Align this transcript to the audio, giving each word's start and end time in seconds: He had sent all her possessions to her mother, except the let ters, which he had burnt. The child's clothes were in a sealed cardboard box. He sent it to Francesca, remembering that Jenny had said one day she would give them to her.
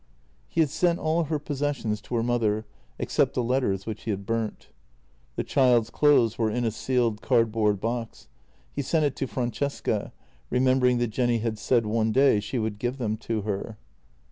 He 0.47 0.61
had 0.61 0.71
sent 0.71 0.97
all 0.97 1.25
her 1.25 1.37
possessions 1.37 2.01
to 2.01 2.15
her 2.15 2.23
mother, 2.23 2.65
except 2.97 3.35
the 3.35 3.43
let 3.43 3.59
ters, 3.59 3.85
which 3.85 4.05
he 4.05 4.09
had 4.09 4.25
burnt. 4.25 4.69
The 5.35 5.43
child's 5.43 5.91
clothes 5.91 6.39
were 6.39 6.49
in 6.49 6.65
a 6.65 6.71
sealed 6.71 7.21
cardboard 7.21 7.79
box. 7.79 8.27
He 8.73 8.81
sent 8.81 9.05
it 9.05 9.15
to 9.17 9.27
Francesca, 9.27 10.11
remembering 10.49 10.97
that 10.97 11.09
Jenny 11.11 11.37
had 11.37 11.59
said 11.59 11.85
one 11.85 12.11
day 12.11 12.39
she 12.39 12.57
would 12.57 12.79
give 12.79 12.97
them 12.97 13.15
to 13.17 13.41
her. 13.43 13.77